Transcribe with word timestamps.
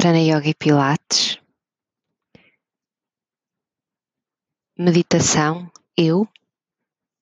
Prana 0.00 0.20
Yoga 0.20 0.48
e 0.48 0.54
Pilates. 0.54 1.40
Meditação, 4.78 5.68
eu, 5.96 6.24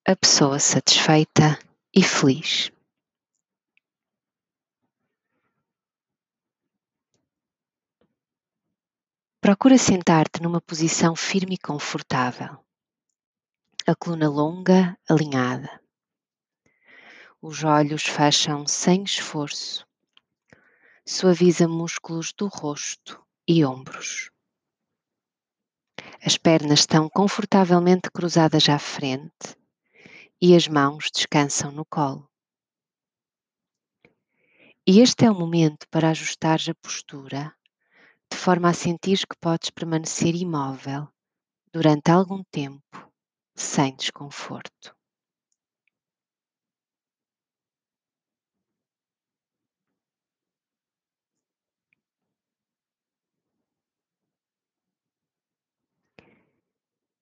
a 0.07 0.15
pessoa 0.15 0.59
satisfeita 0.59 1.59
e 1.95 2.03
feliz. 2.03 2.71
Procura 9.41 9.79
sentar-te 9.79 10.43
numa 10.43 10.61
posição 10.61 11.17
firme 11.17 11.55
e 11.55 11.59
confortável. 11.59 12.63
A 13.87 13.97
coluna 13.97 14.29
longa, 14.29 14.99
alinhada. 15.09 15.81
Os 17.41 17.65
olhos 17.65 18.03
fecham 18.03 18.67
sem 18.67 19.03
esforço. 19.03 19.87
Suaviza 21.09 21.69
músculos 21.69 22.33
do 22.33 22.49
rosto 22.49 23.25
e 23.47 23.65
ombros. 23.65 24.33
As 26.21 26.37
pernas 26.37 26.81
estão 26.81 27.09
confortavelmente 27.09 28.11
cruzadas 28.11 28.69
à 28.69 28.77
frente 28.77 29.57
e 30.43 30.57
as 30.57 30.67
mãos 30.67 31.09
descansam 31.15 31.71
no 31.71 31.85
colo. 31.85 32.29
E 34.85 34.99
este 34.99 35.25
é 35.25 35.31
o 35.31 35.39
momento 35.39 35.89
para 35.91 36.11
ajustares 36.11 36.69
a 36.69 36.75
postura, 36.75 37.55
de 38.29 38.37
forma 38.37 38.71
a 38.71 38.75
sentir 38.75 39.19
que 39.29 39.39
podes 39.41 39.71
permanecer 39.71 40.35
imóvel 40.35 41.09
durante 41.73 42.11
algum 42.11 42.43
tempo, 42.51 43.13
sem 43.55 43.95
desconforto. 43.95 44.96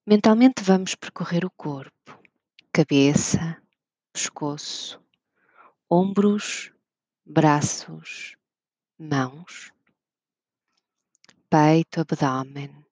Mentalmente 0.07 0.63
vamos 0.63 0.95
percorrer 0.95 1.47
o 1.47 1.51
corpo, 1.51 2.21
cabeça, 2.71 3.57
pescoço, 4.13 5.03
ombros, 5.91 6.71
braços, 7.25 8.37
mãos, 8.99 9.73
peito, 11.49 12.03
abdômen, 12.03 12.85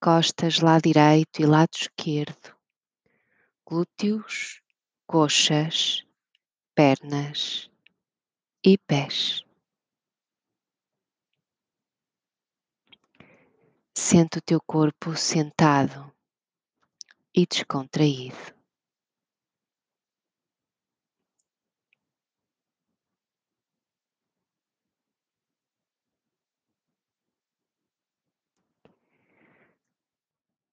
costas, 0.00 0.60
lado 0.60 0.82
direito 0.82 1.42
e 1.42 1.46
lado 1.46 1.74
esquerdo, 1.74 2.56
glúteos, 3.66 4.62
coxas, 5.08 6.06
pernas 6.76 7.68
e 8.64 8.78
pés. 8.78 9.44
Sente 14.06 14.36
o 14.36 14.42
teu 14.42 14.60
corpo 14.60 15.16
sentado 15.16 16.14
e 17.34 17.46
descontraído. 17.46 18.36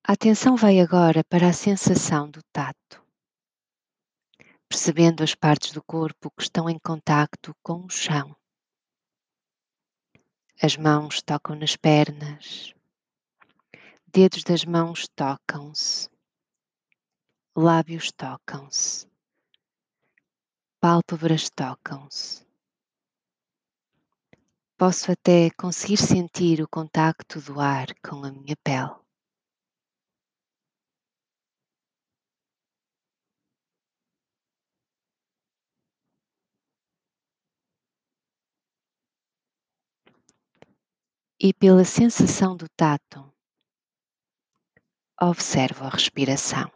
A 0.04 0.12
atenção 0.12 0.58
vai 0.58 0.82
agora 0.82 1.24
para 1.24 1.48
a 1.48 1.54
sensação 1.54 2.30
do 2.30 2.44
tato, 2.52 3.02
percebendo 4.68 5.24
as 5.24 5.34
partes 5.34 5.72
do 5.72 5.82
corpo 5.82 6.30
que 6.32 6.44
estão 6.44 6.70
em 6.70 6.78
contacto 6.78 7.56
com 7.64 7.86
o 7.86 7.90
chão. 7.90 8.36
As 10.62 10.76
mãos 10.76 11.22
tocam 11.22 11.56
nas 11.56 11.78
pernas, 11.78 12.76
Dedos 14.14 14.44
das 14.44 14.66
mãos 14.66 15.08
tocam-se, 15.16 16.10
lábios 17.56 18.12
tocam-se, 18.12 19.08
pálpebras 20.82 21.50
tocam-se. 21.50 22.46
Posso 24.78 25.14
até 25.14 25.50
conseguir 25.52 25.96
sentir 25.96 26.62
o 26.62 26.68
contacto 26.68 27.40
do 27.40 27.62
ar 27.62 27.88
com 28.06 28.26
a 28.26 28.32
minha 28.34 28.58
pele. 28.62 29.00
E 41.40 41.54
pela 41.54 41.86
sensação 41.86 42.58
do 42.58 42.68
tato, 42.76 43.31
observo 45.30 45.84
a 45.84 45.90
respiração. 45.90 46.72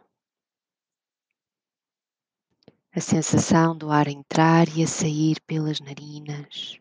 A 2.92 3.00
sensação 3.00 3.76
do 3.76 3.90
ar 3.90 4.06
entrar 4.06 4.68
e 4.68 4.84
a 4.84 4.86
sair 4.86 5.40
pelas 5.42 5.80
narinas. 5.80 6.80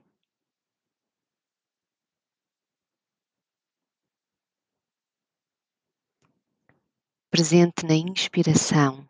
Presente 7.31 7.85
na 7.85 7.95
inspiração, 7.95 9.09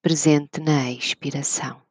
presente 0.00 0.60
na 0.60 0.90
expiração. 0.90 1.83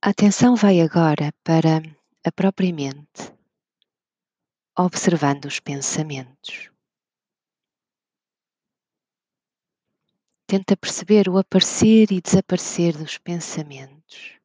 A 0.00 0.10
atenção 0.10 0.54
vai 0.54 0.80
agora 0.80 1.32
para 1.42 1.82
a 2.24 2.30
própria 2.30 2.72
mente, 2.72 3.34
observando 4.78 5.46
os 5.46 5.58
pensamentos. 5.58 6.70
Tenta 10.46 10.76
perceber 10.76 11.28
o 11.28 11.36
aparecer 11.36 12.12
e 12.12 12.20
desaparecer 12.20 12.96
dos 12.96 13.18
pensamentos, 13.18 14.38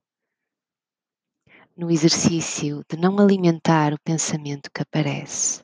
no 1.77 1.91
exercício 1.91 2.83
de 2.89 2.97
não 2.97 3.19
alimentar 3.19 3.93
o 3.93 4.01
pensamento 4.01 4.71
que 4.71 4.81
aparece. 4.81 5.63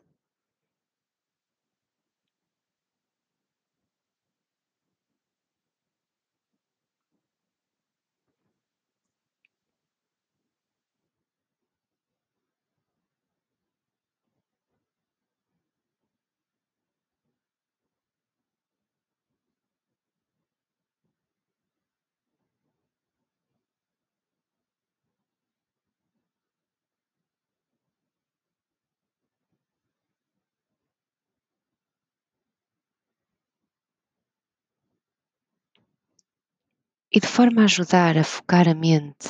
E 37.11 37.19
de 37.19 37.27
forma 37.27 37.61
a 37.61 37.65
ajudar 37.65 38.17
a 38.17 38.23
focar 38.23 38.67
a 38.67 38.75
mente, 38.75 39.29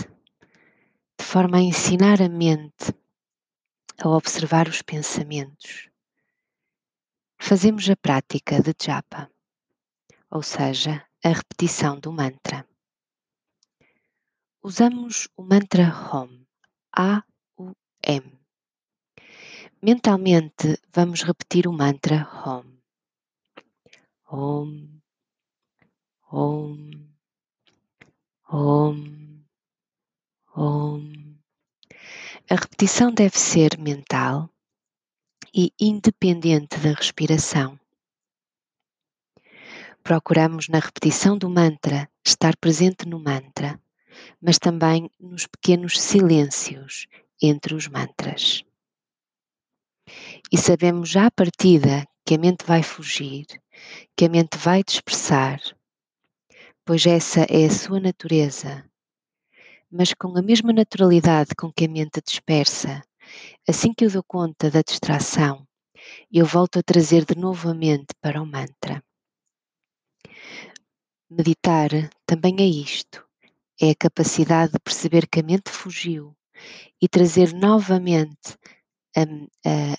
de 1.18 1.26
forma 1.26 1.58
a 1.58 1.62
ensinar 1.62 2.22
a 2.22 2.28
mente 2.28 2.94
a 3.98 4.10
observar 4.10 4.68
os 4.68 4.81
pensamentos. 4.81 5.90
Fazemos 7.38 7.90
a 7.90 7.96
prática 7.96 8.62
de 8.62 8.74
japa, 8.81 9.31
ou 10.30 10.44
seja, 10.44 11.06
a 11.24 11.30
repetição 11.30 12.00
do 12.00 12.12
mantra. 12.12 12.68
Usamos 14.62 15.30
o 15.38 15.44
mantra 15.44 15.86
Om, 16.14 16.46
A-U-M. 16.94 18.40
Mentalmente 19.82 20.82
vamos 20.94 21.24
repetir 21.24 21.66
o 21.66 21.72
mantra 21.72 22.28
Om. 22.46 22.80
Om, 26.32 27.09
Om, 28.51 29.46
Om. 30.56 31.38
A 32.50 32.56
repetição 32.56 33.13
deve 33.13 33.38
ser 33.38 33.78
mental 33.78 34.50
e 35.54 35.72
independente 35.80 36.80
da 36.80 36.94
respiração. 36.94 37.80
Procuramos 40.01 40.68
na 40.68 40.80
repetição 40.80 41.38
do 41.38 41.48
mantra 41.48 42.10
estar 42.25 42.57
presente 42.57 43.07
no 43.07 43.19
mantra, 43.19 43.80
mas 44.42 44.57
também 44.57 45.12
nos 45.19 45.46
pequenos 45.46 46.01
silêncios 46.01 47.06
entre 47.40 47.75
os 47.75 47.88
mantras. 47.88 48.63
E 50.51 50.57
sabemos 50.57 51.07
já 51.07 51.28
à 51.28 51.31
partida 51.31 52.04
que 52.25 52.34
a 52.34 52.40
mente 52.40 52.66
vai 52.66 52.81
fugir, 52.81 53.46
que 54.18 54.25
a 54.25 54.30
mente 54.30 54.57
vai 54.57 54.84
dispersar, 54.84 55.62
pois 56.89 57.06
essa 57.06 57.41
é 57.41 57.68
a 57.68 57.69
sua 57.69 58.00
natureza. 58.00 58.83
Mas 59.91 60.12
com 60.12 60.36
a 60.36 60.41
mesma 60.41 60.74
naturalidade 60.74 61.51
com 61.56 61.71
que 61.71 61.86
a 61.86 61.88
mente 61.88 62.19
dispersa, 62.19 63.03
assim 63.68 63.94
que 63.94 64.06
eu 64.06 64.09
dou 64.09 64.24
conta 64.24 64.71
da 64.71 64.81
distração, 64.81 65.68
eu 66.31 66.47
volto 66.47 66.80
a 66.80 66.81
trazer 66.81 67.25
de 67.25 67.39
novo 67.39 67.69
a 67.69 67.75
mente 67.75 68.07
para 68.19 68.41
o 68.41 68.45
mantra. 68.47 69.03
Meditar 71.30 71.91
também 72.25 72.56
é 72.57 72.65
isto, 72.65 73.24
é 73.80 73.91
a 73.91 73.95
capacidade 73.95 74.71
de 74.71 74.80
perceber 74.80 75.27
que 75.27 75.41
a 75.41 75.44
mente 75.44 75.69
fugiu 75.69 76.36
e 77.00 77.07
trazer 77.07 77.53
novamente 77.53 78.57
a, 79.15 79.21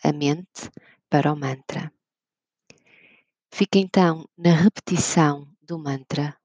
a, 0.02 0.08
a 0.08 0.12
mente 0.12 0.69
para 1.08 1.32
o 1.32 1.37
mantra. 1.37 1.92
Fica 3.48 3.78
então 3.78 4.28
na 4.37 4.52
repetição 4.52 5.48
do 5.62 5.78
mantra 5.78 6.39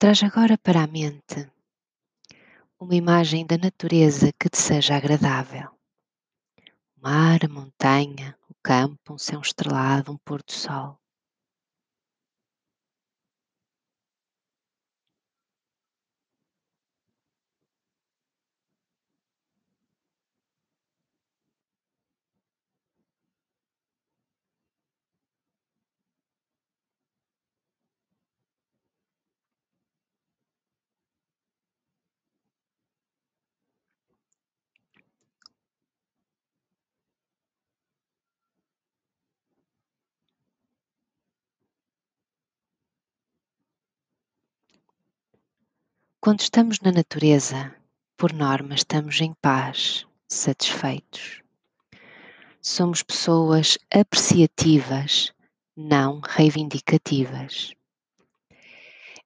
Traz 0.00 0.22
agora 0.22 0.56
para 0.56 0.82
a 0.82 0.86
mente 0.86 1.46
uma 2.80 2.94
imagem 2.94 3.44
da 3.44 3.58
natureza 3.58 4.32
que 4.32 4.48
te 4.48 4.56
seja 4.56 4.96
agradável. 4.96 5.68
O 6.96 7.02
mar, 7.02 7.44
a 7.44 7.48
montanha, 7.48 8.34
o 8.48 8.54
campo, 8.62 9.12
um 9.12 9.18
céu 9.18 9.42
estrelado, 9.42 10.10
um 10.10 10.16
pôr 10.16 10.42
do 10.42 10.52
sol. 10.52 10.98
Quando 46.22 46.40
estamos 46.40 46.80
na 46.80 46.92
natureza, 46.92 47.74
por 48.14 48.30
norma, 48.30 48.74
estamos 48.74 49.22
em 49.22 49.32
paz, 49.40 50.06
satisfeitos. 50.28 51.42
Somos 52.60 53.02
pessoas 53.02 53.78
apreciativas, 53.90 55.32
não 55.74 56.20
reivindicativas. 56.20 57.72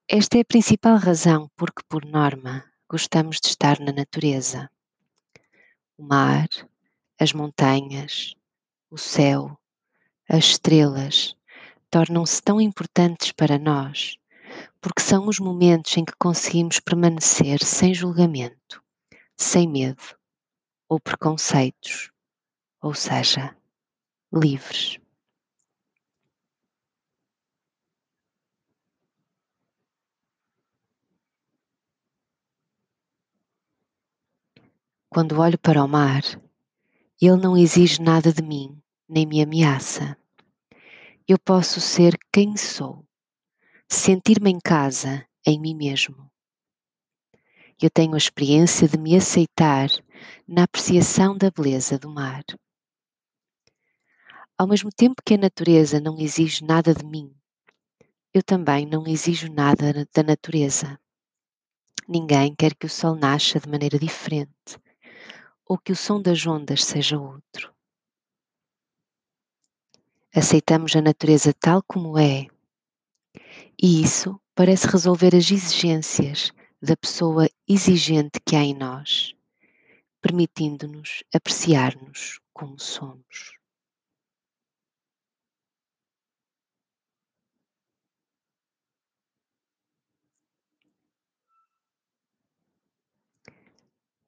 Esta 0.07 0.37
é 0.37 0.39
a 0.39 0.45
principal 0.45 0.95
razão 0.95 1.51
porque, 1.57 1.83
por 1.89 2.05
norma, 2.05 2.63
gostamos 2.89 3.41
de 3.41 3.49
estar 3.49 3.77
na 3.81 3.91
natureza. 3.91 4.71
O 5.97 6.03
mar, 6.03 6.47
as 7.19 7.33
montanhas, 7.33 8.35
o 8.89 8.97
céu, 8.97 9.59
as 10.29 10.45
estrelas 10.45 11.35
tornam-se 11.89 12.41
tão 12.41 12.61
importantes 12.61 13.33
para 13.33 13.59
nós 13.59 14.17
porque 14.81 15.01
são 15.01 15.27
os 15.27 15.39
momentos 15.39 15.95
em 15.97 16.05
que 16.05 16.13
conseguimos 16.17 16.79
permanecer 16.79 17.63
sem 17.63 17.93
julgamento, 17.93 18.83
sem 19.35 19.67
medo 19.67 20.17
ou 20.87 20.99
preconceitos, 20.99 22.11
ou 22.81 22.93
seja, 22.93 23.55
livres. 24.31 24.99
Quando 35.09 35.39
olho 35.39 35.57
para 35.57 35.83
o 35.83 35.87
mar, 35.87 36.21
ele 37.21 37.37
não 37.37 37.55
exige 37.57 38.01
nada 38.01 38.33
de 38.33 38.41
mim, 38.41 38.77
nem 39.07 39.25
me 39.25 39.41
ameaça. 39.41 40.17
Eu 41.27 41.39
posso 41.39 41.79
ser 41.79 42.17
quem 42.31 42.57
sou 42.57 43.05
sentir-me 43.89 44.49
em 44.49 44.59
casa 44.59 45.25
em 45.45 45.59
mim 45.59 45.75
mesmo. 45.75 46.29
Eu 47.81 47.89
tenho 47.89 48.13
a 48.13 48.17
experiência 48.17 48.87
de 48.87 48.97
me 48.97 49.15
aceitar 49.15 49.89
na 50.47 50.63
apreciação 50.63 51.37
da 51.37 51.51
beleza 51.51 51.99
do 51.99 52.09
mar. 52.09 52.43
Ao 54.57 54.67
mesmo 54.67 54.89
tempo 54.89 55.21
que 55.23 55.33
a 55.33 55.37
natureza 55.37 55.99
não 55.99 56.17
exige 56.17 56.63
nada 56.63 56.93
de 56.93 57.05
mim, 57.05 57.35
eu 58.33 58.41
também 58.41 58.85
não 58.85 59.05
exijo 59.05 59.51
nada 59.51 60.07
da 60.13 60.23
natureza. 60.23 60.99
Ninguém 62.07 62.55
quer 62.55 62.73
que 62.75 62.85
o 62.85 62.89
sol 62.89 63.15
nasça 63.15 63.59
de 63.59 63.67
maneira 63.67 63.99
diferente 63.99 64.79
ou 65.65 65.77
que 65.77 65.91
o 65.91 65.95
som 65.95 66.21
das 66.21 66.45
ondas 66.45 66.83
seja 66.83 67.19
outro. 67.19 67.73
Aceitamos 70.33 70.95
a 70.95 71.01
natureza 71.01 71.53
tal 71.53 71.81
como 71.83 72.17
é 72.17 72.47
e 73.81 74.01
isso 74.01 74.39
parece 74.53 74.87
resolver 74.87 75.35
as 75.35 75.51
exigências 75.51 76.51
da 76.81 76.95
pessoa 76.95 77.49
exigente 77.67 78.39
que 78.45 78.55
há 78.55 78.63
em 78.63 78.73
nós, 78.73 79.33
permitindo-nos 80.21 81.23
apreciar-nos 81.33 82.39
como 82.53 82.79
somos. 82.79 83.55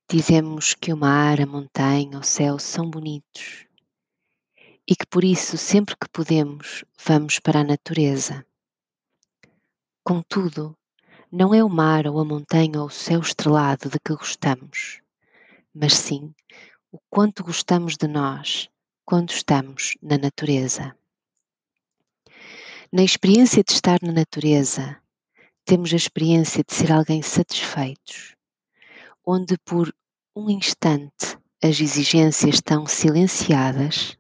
Dizemos 0.10 0.74
que 0.74 0.94
o 0.94 0.98
mar, 0.98 1.42
a 1.42 1.46
montanha, 1.46 2.18
o 2.18 2.24
céu 2.24 2.58
são 2.58 2.90
bonitos 2.90 3.68
e 4.88 4.96
que 4.96 5.06
por 5.06 5.24
isso, 5.24 5.58
sempre 5.58 5.98
que 5.98 6.08
podemos, 6.10 6.86
vamos 7.06 7.40
para 7.40 7.60
a 7.60 7.64
natureza 7.64 8.46
Contudo, 10.08 10.74
Não 11.30 11.54
é 11.54 11.62
o 11.62 11.68
mar 11.68 12.08
ou 12.08 12.18
a 12.22 12.24
montanha 12.24 12.80
ou 12.80 12.88
o 12.88 12.90
céu 12.90 13.20
estrelado 13.20 13.90
de 13.90 14.00
que 14.00 14.16
gostamos, 14.16 15.02
mas 15.76 15.96
sim 15.96 16.34
o 16.90 16.98
quanto 17.10 17.44
gostamos 17.44 17.98
de 17.98 18.08
nós 18.08 18.70
quando 19.04 19.32
estamos 19.32 19.96
na 20.02 20.18
natureza. 20.18 20.96
Na 22.90 23.04
experiência 23.04 23.62
de 23.62 23.74
estar 23.74 24.00
na 24.02 24.14
natureza, 24.14 24.96
temos 25.66 25.92
a 25.92 25.98
experiência 25.98 26.64
de 26.64 26.74
ser 26.74 26.90
alguém 26.90 27.22
satisfeitos, 27.22 28.34
onde 29.26 29.58
por 29.58 29.94
um 30.34 30.50
instante 30.50 31.38
as 31.62 31.82
exigências 31.82 32.56
estão 32.56 32.88
silenciadas 32.88 34.18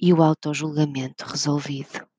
e 0.00 0.12
o 0.12 0.20
autojulgamento 0.20 1.24
resolvido. 1.26 2.11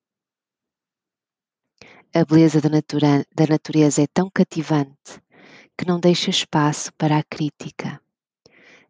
A 2.16 2.24
beleza 2.24 2.62
da, 2.62 2.70
natura, 2.70 3.26
da 3.34 3.48
natureza 3.48 4.04
é 4.04 4.06
tão 4.06 4.30
cativante 4.30 5.20
que 5.76 5.88
não 5.88 6.00
deixa 6.00 6.30
espaço 6.30 6.94
para 6.94 7.18
a 7.18 7.24
crítica. 7.24 8.00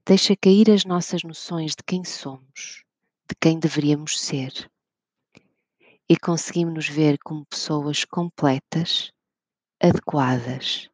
Deixa 0.06 0.36
cair 0.36 0.70
as 0.70 0.84
nossas 0.84 1.24
noções 1.24 1.72
de 1.72 1.84
quem 1.88 2.04
somos, 2.04 2.84
de 3.26 3.34
quem 3.40 3.58
deveríamos 3.58 4.20
ser. 4.20 4.70
E 6.10 6.18
conseguimos 6.18 6.74
nos 6.74 6.90
ver 6.90 7.18
como 7.24 7.46
pessoas 7.46 8.04
completas, 8.04 9.14
adequadas, 9.82 10.90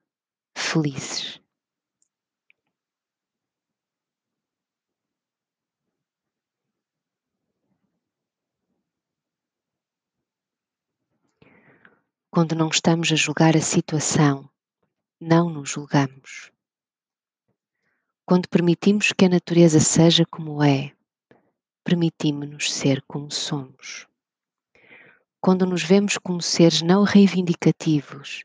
felizes. 0.55 1.41
Quando 12.31 12.53
não 12.53 12.69
estamos 12.69 13.11
a 13.11 13.15
julgar 13.15 13.57
a 13.57 13.61
situação, 13.61 14.47
não 15.19 15.49
nos 15.49 15.71
julgamos. 15.71 16.51
Quando 18.23 18.47
permitimos 18.47 19.11
que 19.11 19.25
a 19.25 19.29
natureza 19.29 19.79
seja 19.79 20.23
como 20.27 20.61
é, 20.61 20.93
permitimos-nos 21.83 22.71
ser 22.71 23.01
como 23.07 23.31
somos. 23.31 24.05
Quando 25.41 25.65
nos 25.65 25.81
vemos 25.81 26.19
como 26.19 26.39
seres 26.39 26.83
não 26.83 27.01
reivindicativos, 27.01 28.43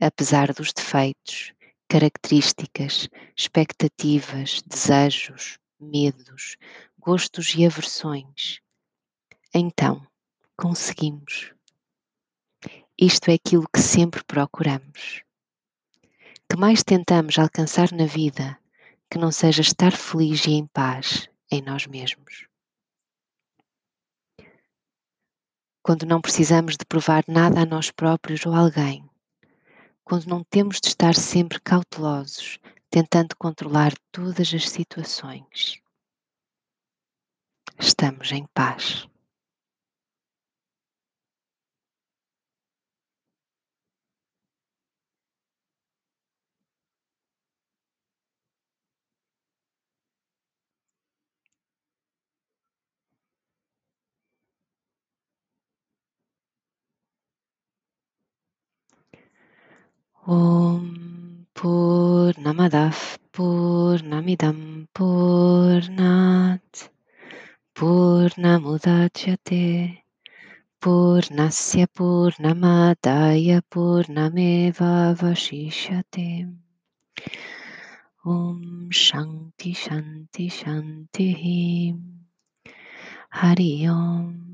apesar 0.00 0.54
dos 0.54 0.72
defeitos, 0.72 1.52
características, 1.90 3.10
expectativas, 3.36 4.62
desejos, 4.62 5.58
medos, 5.78 6.56
gostos 6.98 7.54
e 7.54 7.66
aversões, 7.66 8.60
então 9.52 10.00
conseguimos. 10.56 11.54
Isto 12.98 13.30
é 13.30 13.34
aquilo 13.34 13.68
que 13.68 13.80
sempre 13.80 14.24
procuramos. 14.24 15.22
Que 16.48 16.56
mais 16.56 16.82
tentamos 16.82 17.38
alcançar 17.38 17.92
na 17.92 18.06
vida 18.06 18.58
que 19.10 19.18
não 19.18 19.30
seja 19.30 19.60
estar 19.60 19.92
feliz 19.92 20.46
e 20.46 20.52
em 20.52 20.66
paz 20.66 21.28
em 21.50 21.60
nós 21.60 21.86
mesmos. 21.86 22.46
Quando 25.82 26.06
não 26.06 26.20
precisamos 26.22 26.76
de 26.76 26.84
provar 26.86 27.22
nada 27.28 27.60
a 27.60 27.66
nós 27.66 27.90
próprios 27.90 28.44
ou 28.46 28.54
a 28.54 28.60
alguém. 28.60 29.08
Quando 30.02 30.26
não 30.26 30.42
temos 30.42 30.80
de 30.80 30.88
estar 30.88 31.14
sempre 31.14 31.60
cautelosos, 31.60 32.58
tentando 32.90 33.36
controlar 33.36 33.92
todas 34.10 34.54
as 34.54 34.68
situações. 34.68 35.80
Estamos 37.78 38.32
em 38.32 38.46
paz. 38.54 39.06
ॐ 60.28 60.78
पूर्णमदः 61.56 62.92
पूर्णमिदं 63.36 64.84
पूर्णात् 64.84 66.90
पूर्णमुदाच्यते। 67.80 69.94
पूर्णस्य 70.82 71.84
पूर्णमादाय 71.84 73.60
पूर्णमेवावशिष्यते। 73.60 76.44
ॐ 78.26 78.88
शन्ति 78.92 79.72
शन्ति 79.72 80.48
शन्तिः। 80.48 81.42
हरि 83.34 83.88
ओम्। 83.88 84.45